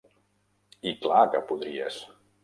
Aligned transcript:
I 0.91 0.93
clar 1.03 1.19
que 1.35 1.41
podries. 1.51 1.99